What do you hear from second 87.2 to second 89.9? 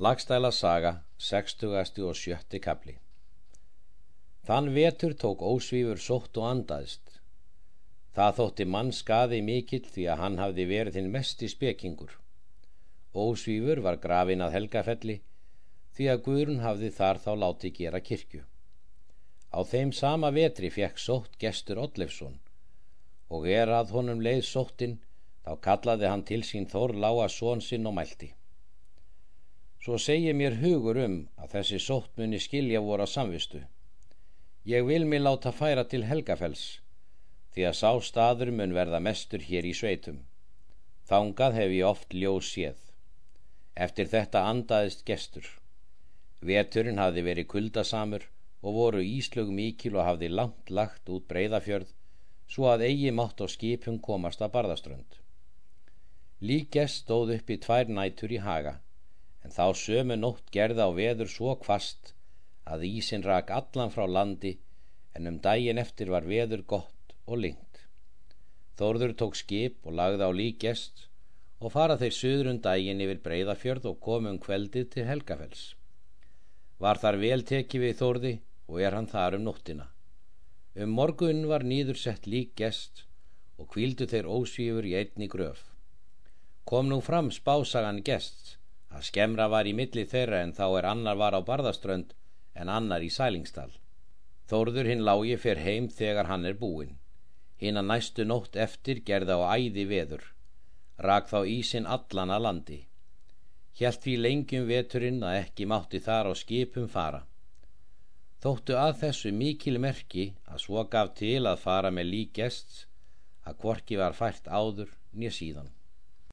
spásagan gest að skemra var í